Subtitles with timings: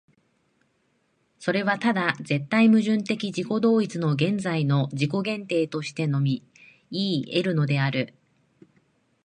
[1.37, 6.43] それはただ絶対矛盾的自己同一の現在の自己限定としてのみ
[6.89, 8.15] いい得るのである。